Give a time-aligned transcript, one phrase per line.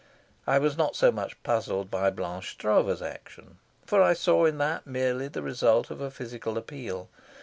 [0.47, 4.87] I was not so much puzzled by Blanche Stroeve's action, for I saw in that
[4.87, 7.07] merely the result of a physical appeal.